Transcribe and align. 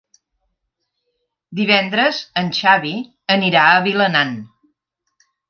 Divendres 1.59 2.21
en 2.43 2.49
Xavi 2.61 2.95
anirà 3.37 3.67
a 3.75 3.85
Vilanant. 3.91 4.35